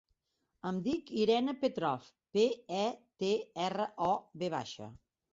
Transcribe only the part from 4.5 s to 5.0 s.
baixa.